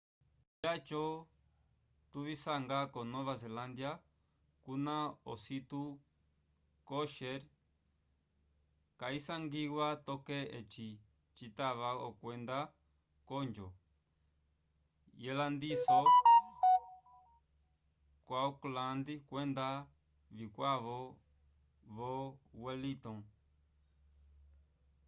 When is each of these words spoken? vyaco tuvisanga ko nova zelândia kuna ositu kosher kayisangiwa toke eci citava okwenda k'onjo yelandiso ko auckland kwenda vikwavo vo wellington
vyaco 0.61 1.01
tuvisanga 2.11 2.77
ko 2.93 2.99
nova 3.13 3.33
zelândia 3.41 3.91
kuna 4.63 4.95
ositu 5.31 5.81
kosher 6.89 7.41
kayisangiwa 8.99 9.87
toke 10.07 10.37
eci 10.59 10.87
citava 11.37 11.89
okwenda 12.07 12.57
k'onjo 13.27 13.67
yelandiso 15.23 15.97
ko 18.25 18.33
auckland 18.47 19.05
kwenda 19.29 19.67
vikwavo 20.37 20.97
vo 21.95 22.11
wellington 22.63 23.19